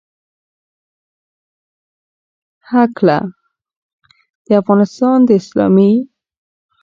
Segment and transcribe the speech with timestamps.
[2.69, 3.19] هکله،
[4.45, 5.91] د افغانستان د اسلامي